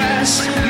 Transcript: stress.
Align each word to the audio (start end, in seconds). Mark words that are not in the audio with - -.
stress. 0.00 0.69